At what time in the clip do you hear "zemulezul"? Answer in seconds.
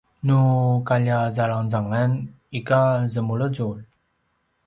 3.11-3.77